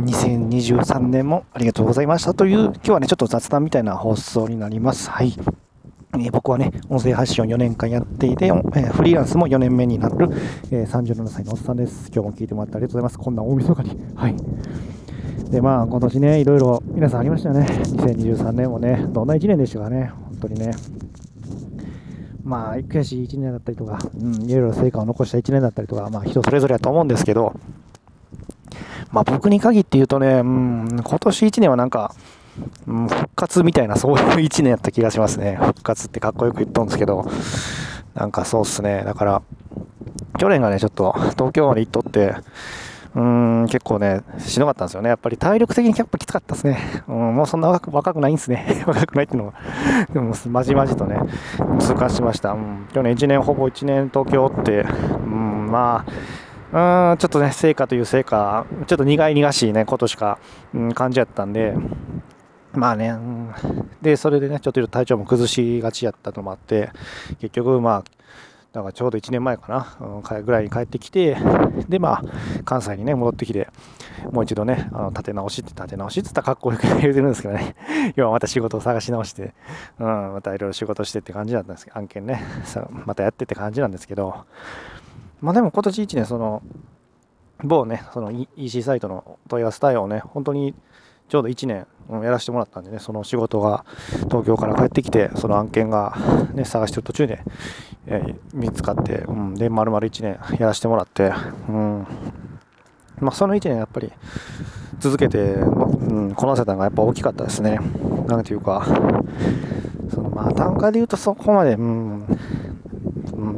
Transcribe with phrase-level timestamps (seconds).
[0.00, 5.10] 2023年もありがとうございましたという、今日はね、ちょっと雑談みたいな放送になります。
[5.10, 5.34] はい。
[6.18, 8.50] え、僕はね、音声発信を4年間やっていて、え、
[8.82, 10.28] フリーランスも4年目になる、
[10.70, 12.10] えー、37歳のおっさんです。
[12.12, 13.18] 今日も聞いてもらってありがとうございます。
[13.18, 14.00] こんな大晦日に。
[14.14, 14.36] はい。
[15.50, 17.66] で、まあ、今年ね、いろいろ皆さんありましたよね。
[17.66, 20.12] 2023年もね、どんな1年でしたかね。
[20.28, 20.72] 本当にね。
[22.44, 27.54] まあ、悔しい1年だったりとか、うん、いろいろ成果を残した1年だったりとか、まあ、人それぞれだと思うんですけど、
[29.16, 32.14] まあ、僕に限って言うとね、うん、今年1年はなんか、
[32.86, 35.56] うん、復活みたいな、そういう1年やった気がしますね。
[35.58, 37.24] 復活ってかっこよく言ったんですけど、
[38.14, 39.04] なんかそうっすね。
[39.06, 39.42] だから、
[40.38, 42.34] 去年がね、ちょっと東京まで行っとって、
[43.14, 45.08] うん、結構ね、しんどかったんですよね。
[45.08, 47.02] やっぱり体力的にやっぱきつかったですね。
[47.08, 48.84] うん、もうそんな若くないんですね。
[48.86, 49.54] 若くないっていうのは、
[50.12, 51.18] でもまじまじとね、
[51.78, 52.50] 通過しました。
[52.50, 54.84] うん、去年1年、ほぼ1年東京って、
[55.24, 56.12] うん、まあ、
[56.72, 60.38] うん、ちょっとね、成果という成果、ちょっと苦い苦しいね、ことしか、
[60.74, 61.74] うん、感じやったんで、
[62.72, 63.52] まあね、うん、
[64.02, 66.90] で、それでね、ちょっと体調も崩しがちやったのもあって、
[67.40, 68.04] 結局、まあ、
[68.72, 71.36] だからちょうど1年前かな、うん、ぐらいに帰ってきて、
[71.88, 72.22] で、まあ、
[72.64, 73.68] 関西にね、戻ってきて、
[74.30, 77.74] もう一度ね、あの立て直しって、立て直しって言ったらかっこよく言うてるんですけどね、
[78.16, 79.54] 要はまた仕事を探し直して、
[79.98, 82.42] うん、またいろいろ仕事してって感じだったんですけど、案件ね、
[83.06, 84.44] またやってって感じなんですけど、
[85.40, 86.62] まあでも今年1年、その、
[87.62, 90.74] 某ね、その EC サイトの問い合わせ対応をね、本当に
[91.28, 91.86] ちょうど1年
[92.22, 93.84] やらせてもらったんでね、その仕事が
[94.28, 96.16] 東京から帰ってきて、その案件が、
[96.54, 97.40] ね、探してる途中で、
[98.06, 101.32] えー、見つかって、うん、で、丸々1年やらせてもらって、
[101.68, 102.06] うん、
[103.20, 104.12] まあ、その1年やっぱり
[105.00, 107.80] 続けて、うん、こなせたのがやっぱ大きかったですね。
[108.26, 108.86] なんていうか、
[110.14, 112.24] そのまあ単価で言うとそこまで、うん、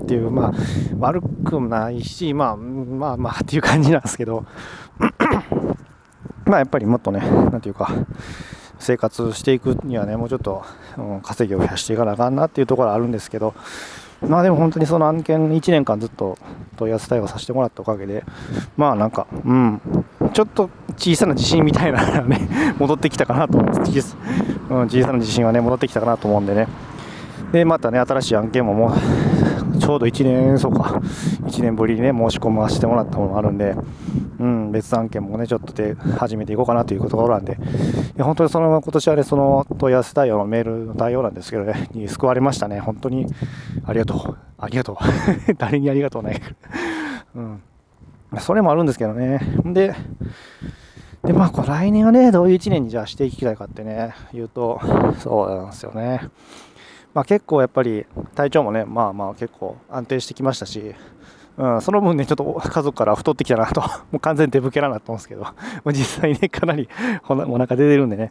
[0.08, 0.52] っていう、まあ、
[0.98, 4.46] 悪くもないし、まあ、まあまあっていう感じなんですけど、
[6.46, 7.90] まあやっぱりもっとね、なんていうか、
[8.78, 10.64] 生活していくにはね、もうちょっと、
[10.96, 13.52] うん、稼ぎを増やしていかなあかんなっていうところあるんですけど、
[14.26, 16.38] まあでも本当にその案件1年間ずっと
[16.78, 18.24] 問い合わせ対応させてもらったおかげで、
[18.78, 19.80] まあなんか、うん、
[20.32, 22.48] ちょっと小さな自信みたいなのがね、
[22.80, 24.16] 戻ってきたかなと思うんです。
[24.70, 26.66] うん、小さな自信はね、戻ってきたかなと思うんでね。
[27.52, 29.57] で、またね、新しい案件ももう、
[29.88, 31.00] ちょうど1年、そうか、
[31.46, 33.74] 1年ぶりにね、申し込ませてもらったものがあるんで、
[34.38, 37.56] うん、別案件もね、ちょっとで始めていこうかなというところなんで、い
[38.18, 42.80] や本当にその、今年はね、その問い合わせ対応のメールの対応なんですけどね、に救われましたね。
[42.80, 43.24] 本当に、
[43.86, 44.36] ありがとう。
[44.58, 44.96] ありがとう。
[45.56, 46.42] 誰にありがとうない。
[47.34, 47.62] うん。
[48.40, 49.40] それもあるんですけどね。
[49.64, 49.94] で、
[51.24, 54.82] で、まあ、こ来年はね、どういう1年にじゃあしていきたいかってね、言うと、
[55.16, 56.28] そうなんですよね。
[57.18, 58.06] まあ、結構やっぱり
[58.36, 60.94] 体調もね、まあまあ結構安定してきましたし、
[61.56, 63.80] うん、その分ね、ちょっと家族から太ってきたなと、
[64.12, 65.44] もう完全にデブキャラになと思うんですけど、
[65.90, 66.88] 実際ね、かなり
[67.28, 68.30] お腹出てるんでね、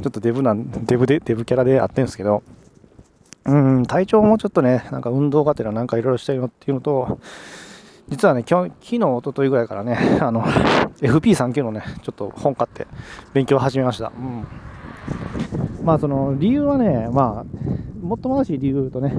[0.00, 2.44] ちょっとデブなん、デブで、デブキャラであってるんですけど、
[3.44, 7.18] うん、体調もちょっとね、なんか運動がてらなんかいろいろしたいのっていうのと、
[8.08, 12.86] 実はね、今日昨日、一昨日ぐらいからね、あの、FP3 級のね、ちょっと本買って
[13.32, 14.12] 勉強始めました。
[14.16, 14.46] うん。
[15.84, 17.58] まあ、その理由はね、まあ、
[18.00, 19.14] もっともらしい理由とね、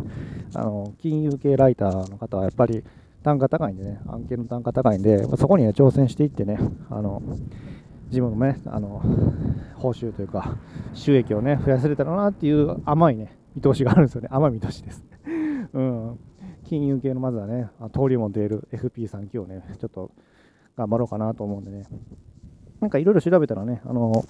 [0.53, 2.83] あの金融系ライターの方はやっぱり
[3.23, 6.57] 単価高いんでね、案件の単価高いんで、そこに、ね、挑戦していってね、
[6.89, 7.21] あの
[8.09, 9.01] 自分もね、あの
[9.75, 10.57] 報酬というか、
[10.93, 15.03] 収益をね、増やせれたらなっていう甘いね、見通しがあるんですよね、甘い見通しです。
[15.73, 16.19] うん、
[16.63, 20.11] 金融系のまずはね、登竜門出る FP3 級をね、ちょっと
[20.77, 21.83] 頑張ろうかなと思うんでね、
[22.79, 24.25] なんかいろいろ調べたらね、あの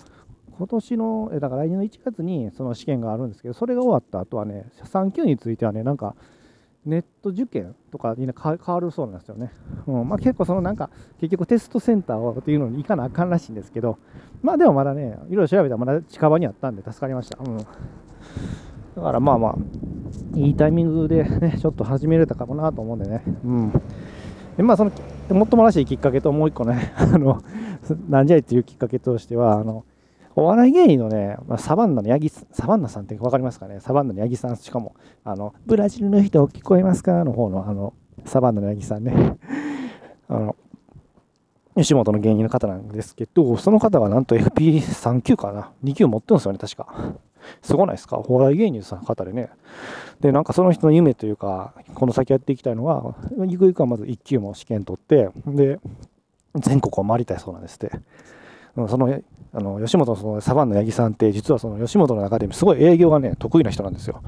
[0.60, 6.16] 今年の、だから来年の1月にその試験があるんですけど、それが終わった後はね、3級についてはね、なんか、
[6.86, 9.54] ネット受験とかに、変わるそうなんですよね。
[9.88, 10.90] うんまあ、結構そのなんか、
[11.22, 14.00] 結局テストセンターっていうのに行かなあかんらしいんですけど、
[14.42, 17.40] まあでもまだね、いろいろ調べたらまだ近場にあったんで助かりました。
[17.42, 17.58] うん。
[17.58, 17.66] だ
[19.02, 19.56] からまあまあ、
[20.36, 23.24] いいタイミングでね、ちょっと始めれたかもなと思うんでね。
[23.46, 23.72] うん。
[24.58, 24.92] でまあその、
[25.30, 27.42] もっともらしいきっかけともう一個ね、 あの、
[28.10, 29.86] なんじゃいっていうきっかけとしては、あの、
[30.40, 33.82] お笑い芸人のね、サバンナのヤギ、サバンナさんって分かりますかね？
[33.82, 34.96] サバンナのヤギさん、しかも、
[35.26, 37.26] あの、ブラジルの人聞こえますか？
[37.26, 37.94] の方の、あの、
[38.26, 39.38] サバンナのヤギさんね。
[40.30, 40.56] あの、
[41.76, 47.16] 吉本の芸人の方なんですけど、その方がなんと FP3 級かな ?2 級持ってるんですよね、確か。
[47.62, 48.18] すごないですか？
[48.20, 49.50] お笑い芸人さんの方でね。
[50.22, 53.14] で、なんかその人の夢というか、この先やっていきたいのは、
[53.46, 55.80] ゆくゆくはまず1級も試験取って、で、
[56.56, 57.92] 全国を回りたいそうなんですって。
[58.76, 59.22] その
[59.52, 64.22] あの吉本のそのサバンナ八木さんって実はその吉本の中でもすごい営業がね得意な人なんですよ。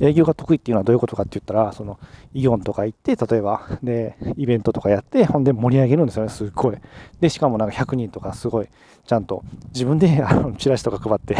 [0.00, 1.98] 営業が得意っていうのはどういうことかって言ったらその
[2.32, 6.76] イオンとか行って例えばでイベントとかやってほんで盛り上げるんですよねすっごい。
[7.20, 8.68] でしかもなんか100人とかすごい
[9.04, 9.44] ちゃんと
[9.74, 11.36] 自分であのチラシとか配って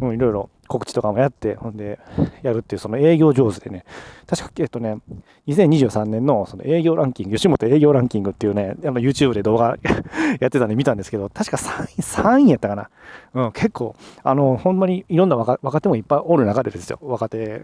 [0.00, 1.98] いろいろ告知とかもやって、ほんで、
[2.42, 3.84] やるっていう、その営業上手でね、
[4.26, 4.98] 確か、えっとね、
[5.46, 9.76] 2023年のその営業ランキング、吉本営業ランキングっていうね、あの YouTube で動画
[10.40, 12.90] やってたんで見たんですけど、確か3位、3位やったかな。
[13.34, 17.62] うん、結構、あの、ほんまにいろんな若若手もいっぱいおる中でですよ、若手。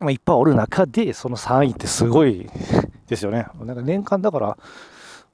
[0.00, 2.48] まあ、いっぱいおる中で、その3位ってすごい
[3.06, 3.46] ですよね。
[3.60, 4.58] なんか年間だから、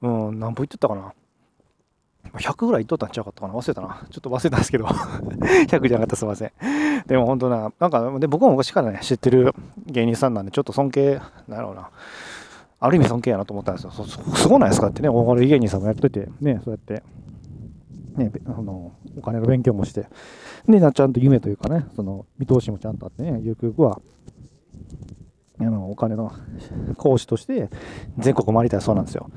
[0.01, 1.13] うん、何歩言ってたかな。
[2.33, 3.53] 100ぐらいいっとったんちゃうかったかな？
[3.53, 4.01] 忘れたな。
[4.09, 4.85] ちょっと忘れたんですけど
[5.69, 6.51] 100じゃなかったすいません。
[7.07, 9.53] でも本当な、なんか、で僕も昔からね、知ってる
[9.85, 11.89] 芸人さんなんで、ちょっと尊敬、なんやろうな。
[12.81, 13.91] ある意味尊敬やなと思ったんですよ。
[13.91, 17.03] そすごないですかってね、大軽い芸人さんもやっといて、ね、そうやって、
[18.15, 20.07] ね、あのお金の勉強もして、
[20.67, 23.99] で、ちゃんと夢というかね、その見通しもちゃんとあってね、ゆくゆくは、
[25.61, 26.31] あのお金の
[26.95, 27.69] 講師として
[28.17, 29.29] 全国回りたいそうなんですよ。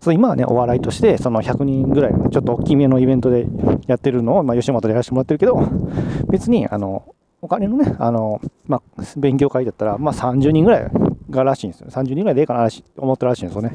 [0.00, 3.46] そう今はね、お笑いとして、その100人ぐらいのちょっと大きめのイベントで
[3.86, 5.60] やってるのを、まあ、吉本でやらせてもらってるけど、
[6.30, 10.90] 別に、あの、お金のね、あの、まあ、勉強会だったら、まあ、30人ぐらい
[11.28, 11.88] がらしいんですよ。
[11.90, 13.72] 30人ぐらいでいいかなと思ってるらしいんですよね。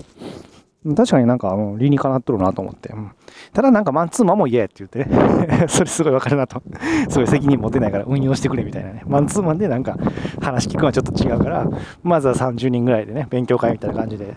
[0.95, 2.89] 確かになんか、理にかなっとるなと思って。
[2.89, 3.12] うん、
[3.54, 6.62] ただなんかマンツーマンも言えって言ってね それすごいわかるなと。
[7.10, 9.01] すごい責任持てないから運用してくれみたいなね。
[9.07, 9.98] マンツーマンでなんか
[10.42, 11.68] 話聞くのはちょっと違うから、
[12.04, 14.36] まずは30人ぐらいでね、勉強会みたいな感じで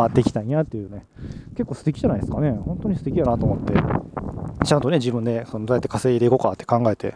[0.00, 1.06] 回ってきたんやっていうね。
[1.50, 2.52] 結構素敵じゃないですかね。
[2.52, 3.74] 本当に素敵やなと思って。
[4.64, 7.14] ちゃんとね、自分でそのどうやって稼いでいこうかって考えて、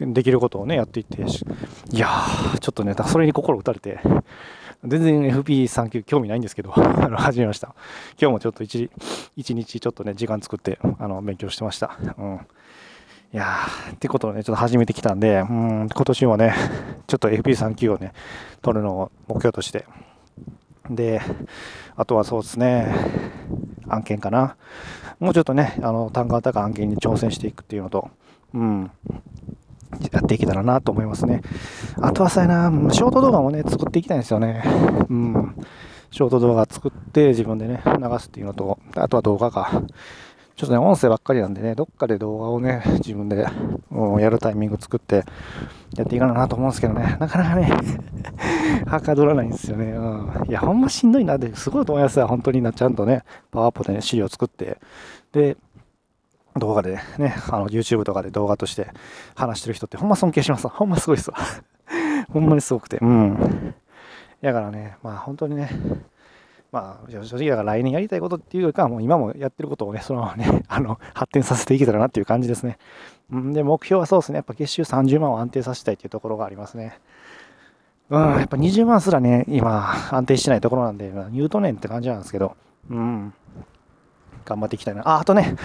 [0.00, 3.98] できることをね、やっていって、いやー、ちょっとね、それに心打たれて、
[4.84, 7.74] 全然 FP3 級興味ないんですけど、 あの始めました。
[8.20, 8.90] 今日もちょっと一
[9.36, 11.98] 一日ちょっとね、時間作ってあの勉強してました。
[12.18, 12.40] うん。
[13.34, 16.54] いやー、ってことをね、ちょっと始めてきたんで、うん、今年はね、
[17.06, 18.12] ちょっと FP3 級をね、
[18.62, 19.84] 取るのを目標として。
[20.90, 21.20] で、
[21.96, 22.94] あとはそうですね、
[23.88, 24.56] 案件かな。
[25.20, 28.10] もうちょっとね、あの単価高い案件に挑戦していくっていうのと、
[28.54, 28.90] うん、
[30.12, 31.42] やっていけたらなと思いますね。
[32.00, 34.62] あとはさやな、ショート動画もね、作っていきたいんですよね。
[35.08, 35.54] うん。
[36.10, 39.82] ショート動画作って自分でね、流すっていうのと、あとは動画か。
[40.58, 43.46] ちょっとね、音声ばっかりなんでね、どっかで動画をね、自分で、
[43.92, 45.24] う、やるタイミング作って
[45.96, 47.70] やっていかなと思うんですけどね、なかなかね
[48.84, 49.92] はかどらないんですよね。
[49.92, 50.48] うん。
[50.48, 52.26] いや、ほんましんどいなって、すごいと思いますよ。
[52.26, 53.22] 本当にな、ちゃんとね、
[53.52, 54.80] パワーアップでね、資料作って、
[55.30, 55.56] で、
[56.56, 58.88] 動画でね、あの YouTube とかで動画として
[59.36, 60.66] 話してる人ってほんま尊敬します。
[60.66, 61.36] ほんますごいっすわ。
[62.32, 62.98] ほんまにすごくて。
[63.00, 63.74] うん。
[64.42, 65.70] だからね、まあ本当にね、
[66.70, 72.78] まあ正直だから来年やりたいことっていうよりかはもう今もやってることをね、そのままね、 あの、発展させていけたらなっていう感じですね。
[73.32, 76.98] うん、で、目標はそうですね、やっぱ月収30万を安定させたいっていうところがありますね。
[78.10, 82.56] うん、やっぱ20万すらね、今安定してないところなんで、言うとねんって感じなんですけど、
[82.90, 83.34] うん。
[84.44, 85.06] 頑張っていきたいな。
[85.06, 85.56] あ、あとね、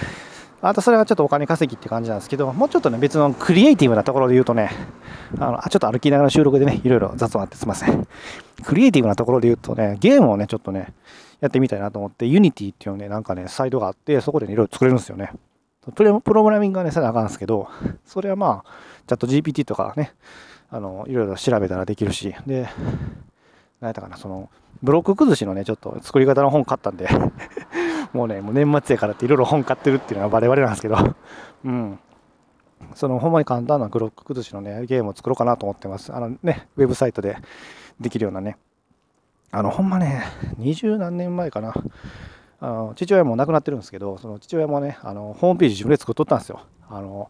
[0.65, 4.71] あとそれはちょっとお金稼ぎって感じなんですけど、もうちょっとね、別のクリエイティブなところで言うとね、
[5.37, 8.07] あの、ちょっと歩きながら収録でね、いろいろ雑談あってすいません。
[8.63, 10.93] クリエイティブなところで言うとね、ゲームをね、ちょっとね、
[11.41, 15.33] やってみたいなと思って、Unity っていうね、なんかね、サイトがあって、そこでね、いろいろ作れるんですよね。
[15.95, 17.67] プロプログラミングはね、せなあかんですけど、
[18.05, 18.69] それはまあ、
[19.05, 20.13] チャット GPT とかね、
[20.69, 22.69] あの、いろいろ調べたらできるし、で、
[23.81, 24.49] 何やったかな、その、
[24.81, 27.09] ブロック崩しのね、ちょっと作り方の本買ったんで
[28.13, 30.95] もうね、もう年末やからっていろいろ本買ってるっていうのはバレバレなんですけど、
[31.65, 31.99] うん。
[32.95, 36.13] そのほんまに簡単なブロック崩しのね、ゲームを作ろうかなと思ってます。
[36.13, 37.37] あのね、ウェブサイトで
[37.99, 38.57] できるようなね。
[39.51, 40.23] あの、ほんまね、
[40.57, 41.73] 二十何年前かな。
[42.59, 46.61] あの父親も亡くなってるんですけど、その父親もね、あのホームページ自分で作っとったんですよ。
[46.89, 47.29] あの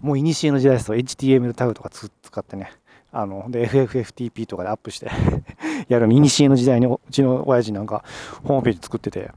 [0.00, 2.08] もういにしえの時代ですと HTML タグとか使
[2.40, 2.72] ってね、
[3.12, 5.10] あので FFFTP とかでアップして
[5.88, 8.04] やるミニシエの時代にうちの親父なんか
[8.44, 9.30] ホームページ作ってて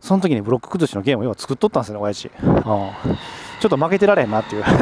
[0.00, 4.64] その時にブロック崩しのゲームを作っとったんですよね親父、うん、ちょっと負けてられへんなっていう。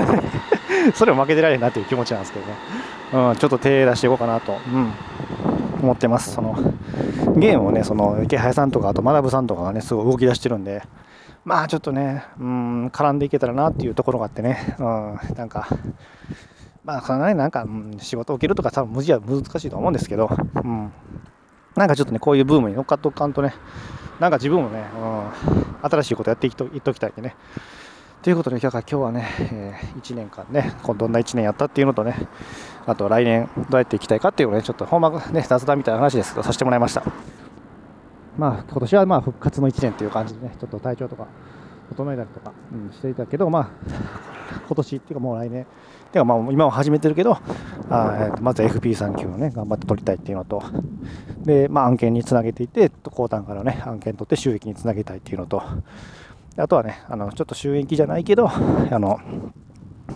[0.94, 2.52] それを負けてられへんなっていう気持ちなんですけどね、
[3.30, 4.92] うん、ちょっと手出していこうかなと、うん、
[5.82, 6.32] 思ってます。
[6.32, 6.56] その
[7.36, 10.82] ゲームをねその池早さんとかあと学さんとかがねすごい動き出してるんで
[11.44, 15.68] まあちょっとね、うん、絡んでいけたらなっていうところがあってね、うん、なんか
[16.88, 20.90] まあ、そのね、なんか、うん、仕事を受けるとか多分無事は難しいと思うんですけど、うん。
[21.76, 23.52] なんかちょっとね、こういうブームに乗っかっとかんとね、
[24.18, 27.36] なんか自分もね、うん、新しいことやっていっといっときたいんでね。
[28.22, 32.26] ということで、今日はね、えー、1年間ね、どんな1年やったっていうのとね、
[32.86, 37.04] あと来年どうやっていきたいかっていうのをね、ちょっとほんまね、雑談みたいな話ですけど、させてもらいました。
[38.38, 41.26] まあ、今年はまあ復活の1年っていう感じでね、ちょっと体調とか
[41.90, 44.37] 整えたりとか、うん、していたけど、まあ、
[44.68, 45.66] 今年っていうかもう来年、
[46.12, 47.38] てかまあ今は始めてるけど、あ
[48.20, 50.62] えーとまず FP3 級をね、頑張って取りたいっていうのと、
[51.44, 55.62] で、まあ案件につなげていって、高単価のね、案件取って収益につなげたいっていうのと、
[56.58, 59.18] あとはね、あのちょっと収益じゃないけど、あの、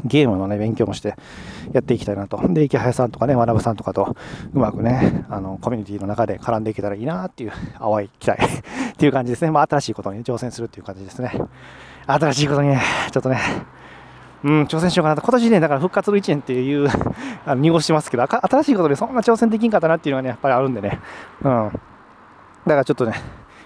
[0.04, 1.14] ゲームのね、勉強もして
[1.72, 2.40] やっていきたいなと。
[2.48, 4.16] で、池早さんとかね、学さんとかと
[4.52, 9.50] うまくね、あの、コミュニティの中で絡んでいけたらいいなっていう淡い期待っていう感じですね。
[9.50, 11.32] まあ、新しいことに挑戦するっていう感じですね。
[12.06, 13.38] 新しいことに、ちょっとね、
[14.44, 15.22] うん、挑戦しようかなと。
[15.22, 16.88] 今年ね、だから復活の1年っていう、
[17.46, 21.00] あの濁してますけど、新しいことでそんな挑戦できんかったなっていうのがね、やっぱりあるんでね。
[21.42, 21.50] うん。
[21.50, 23.14] だからちょっとね、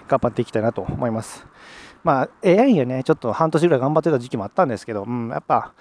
[0.07, 1.45] 頑張っていきたいなと思います。
[2.03, 5.73] まあ、AI がね、ちょっと半年ぐらい頑張ってた時期もあったんですけど、うん、やっぱ、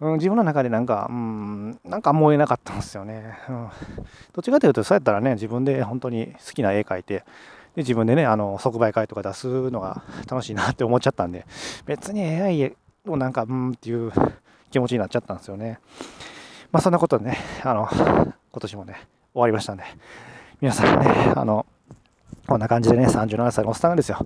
[0.00, 3.38] うん、自分の中でなんか、うん、なんか思えなかったんですよね。
[3.48, 3.68] うん、
[4.32, 7.24] どっちかというと、そうやったらね、自分で本当に好きな絵描いて、
[7.76, 11.46] で自分でね、あの即売会とか出すのが楽しいなって思っちゃったんで、
[11.86, 14.12] 別に AI をなんか、うんっていう
[14.70, 15.78] 気持ちになっちゃったんですよね。
[16.72, 18.94] まあそんなことでね、あの、今年もね、
[19.32, 19.84] 終わりましたんで、
[20.60, 21.66] 皆さんね、あの、
[22.46, 24.18] こんな感じでね、37歳のおっさんがですよ、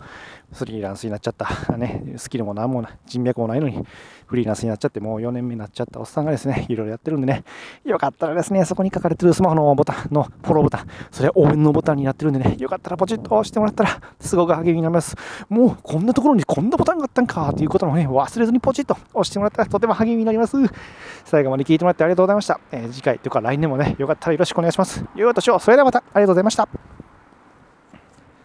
[0.53, 3.85] フリーランスになっちゃった、ね、スキルも何も人脈もないのに、
[4.27, 7.45] フリーランスになっちゃって、もう4年目になっちゃったおっさんがですね、いろいろやってるんでね、
[7.85, 15.17] よかったらですね、そこに書かれてるスマホのボタンのフォローボタン、それは応援のボタンになってるんでね、よかったらポチッと押してもらったら、すごく励みになります。
[15.49, 20.57] もう、こんなところにこんなボタンがあったんかということもね、忘れずにポチッと押してもらったらとても励みになります。
[21.25, 22.59] 最後まで聞いてもらってありがとうございました。
[22.73, 25.05] えー、次回というか来年もね、よかったらよろしくお願いします。
[25.15, 25.61] ようとしよう。
[25.61, 26.69] それではまた、ありがとうございました。